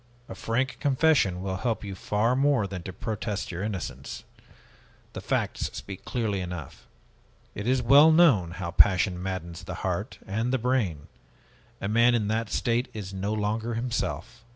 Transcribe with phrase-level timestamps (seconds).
[0.27, 4.23] A frank confession will help you far more than to protest your innocence.
[5.13, 6.87] The facts speak clearly enough.
[7.53, 11.05] It is well known how passion maddens the heart and the brain.
[11.81, 14.43] A man in that state is no longer himself."